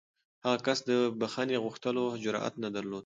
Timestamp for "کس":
0.65-0.79